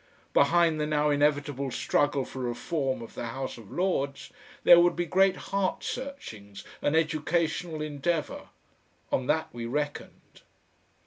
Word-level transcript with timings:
Behind 0.33 0.81
the 0.81 0.87
now 0.87 1.11
inevitable 1.11 1.69
struggle 1.69 2.25
for 2.25 2.39
a 2.43 2.47
reform 2.49 3.03
of 3.03 3.13
the 3.13 3.27
House 3.27 3.59
of 3.59 3.69
Lords, 3.71 4.31
there 4.63 4.79
would 4.79 4.95
be 4.95 5.05
great 5.05 5.35
heart 5.35 5.83
searchings 5.83 6.63
and 6.81 6.95
educational 6.95 7.83
endeavour. 7.83 8.49
On 9.11 9.27
that 9.27 9.53
we 9.53 9.67
reckoned.... 9.67 10.41